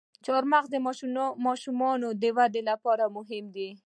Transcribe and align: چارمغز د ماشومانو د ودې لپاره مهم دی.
چارمغز 0.25 0.67
د 0.71 0.75
ماشومانو 1.45 2.07
د 2.21 2.23
ودې 2.37 2.61
لپاره 2.69 3.03
مهم 3.15 3.45
دی. 3.55 3.69